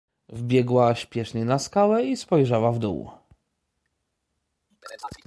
[0.29, 3.11] "Wbiegła śpiesznie na skałę i spojrzała w dół."